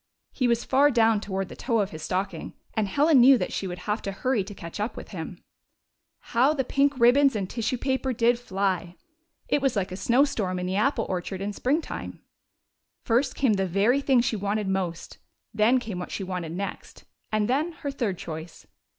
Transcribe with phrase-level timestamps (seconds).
[0.31, 3.67] He was far down toward the toe of his stocking, and Helen knew that she
[3.67, 5.37] would have to hurry to catch up with him.
[6.33, 8.99] How the pink ribbons and tissue paper did 36 HOME OF HELEN AND CHRISTOPHER
[9.47, 9.55] fly!
[9.57, 12.21] It was like a snowstorm in an apple or chard in springtime.
[13.03, 15.19] First came tlie very thing she wanted most,
[15.53, 18.65] then came what she wanted next, and then her third choice.